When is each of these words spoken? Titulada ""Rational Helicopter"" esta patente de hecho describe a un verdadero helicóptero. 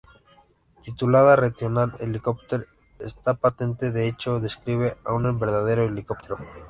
Titulada 0.81 1.35
""Rational 1.35 1.93
Helicopter"" 1.99 2.67
esta 2.97 3.35
patente 3.35 3.91
de 3.91 4.07
hecho 4.07 4.39
describe 4.39 4.97
a 5.05 5.13
un 5.13 5.37
verdadero 5.39 5.83
helicóptero. 5.83 6.39